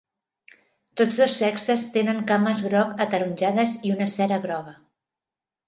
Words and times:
Tots 1.01 1.19
dos 1.23 1.35
sexes 1.41 1.85
tenen 1.99 2.23
cames 2.33 2.65
groc 2.69 3.05
ataronjades 3.07 3.79
i 3.91 3.95
una 3.99 4.11
cera 4.17 4.43
groga. 4.49 4.77